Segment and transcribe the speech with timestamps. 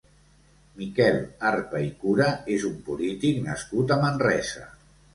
[0.79, 1.19] Miquel
[1.51, 4.71] Arpa i Cura és un polític nascut a Manresa.